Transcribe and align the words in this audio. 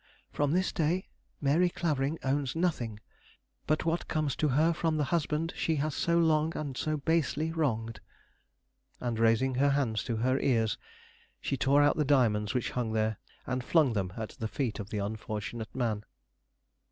From 0.31 0.53
this 0.53 0.71
day, 0.71 1.09
Mary 1.41 1.69
Clavering 1.69 2.17
owns 2.23 2.55
nothing 2.55 2.99
but 3.67 3.85
what 3.85 4.07
comes 4.07 4.35
to 4.37 4.47
her 4.47 4.73
from 4.73 4.97
the 4.97 5.03
husband 5.13 5.53
she 5.55 5.75
has 5.75 5.93
so 5.93 6.17
long 6.17 6.57
and 6.57 6.75
so 6.75 6.97
basely 6.97 7.51
wronged." 7.51 7.99
And 8.99 9.19
raising 9.19 9.53
her 9.61 9.69
hands 9.69 10.03
to 10.05 10.15
her 10.15 10.39
ears, 10.39 10.79
she 11.39 11.55
tore 11.55 11.83
out 11.83 11.97
the 11.97 12.03
diamonds 12.03 12.55
which 12.55 12.71
hung 12.71 12.93
there, 12.93 13.19
and 13.45 13.63
flung 13.63 13.93
them 13.93 14.11
at 14.17 14.29
the 14.39 14.47
feet 14.47 14.79
of 14.79 14.89
the 14.89 14.97
unfortunate 14.97 15.75
man. 15.75 16.03